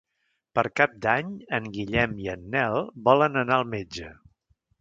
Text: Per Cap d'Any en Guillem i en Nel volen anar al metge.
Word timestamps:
Per 0.59 0.63
Cap 0.79 0.95
d'Any 1.03 1.29
en 1.59 1.69
Guillem 1.77 2.17
i 2.23 2.31
en 2.35 2.49
Nel 2.57 2.81
volen 3.11 3.41
anar 3.43 3.59
al 3.61 3.71
metge. 3.79 4.11